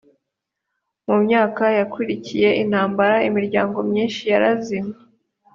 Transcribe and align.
mu 1.07 1.15
myaka 1.25 1.63
yakurikiye 1.79 2.49
intambara 2.63 3.15
imiryango 3.29 3.77
myinshi 3.89 4.21
yarazimye 4.31 4.97